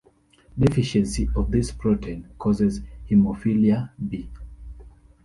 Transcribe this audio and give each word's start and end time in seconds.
Deficiency 0.57 1.29
of 1.35 1.51
this 1.51 1.71
protein 1.71 2.27
causes 2.39 2.81
hemophilia 3.07 3.91
B. 4.09 4.27